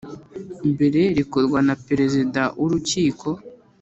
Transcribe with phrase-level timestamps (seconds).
[0.71, 3.27] Mbere Rikorwa Na Perezida W Urukiko